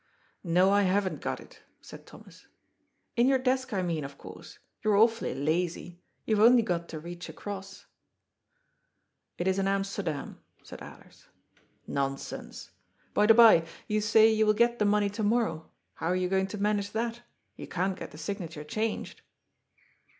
[0.43, 2.47] "No, I haven't got it," said Thomas.
[3.15, 4.57] "In your desk, I mean, of course.
[4.83, 6.01] You are awfully lazy.
[6.25, 7.85] You have only got to reach across.""
[9.37, 11.27] It is in Amsterdam," said Alers."
[11.85, 12.71] Nonsense.
[13.13, 15.69] By the bye, you say you will get the money to morrow.
[15.93, 17.21] How are you going to manage that?
[17.55, 19.21] You can't get the signature changed."